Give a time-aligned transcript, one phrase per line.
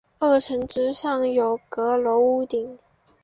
[0.17, 2.79] 二层之上有阁楼屋顶。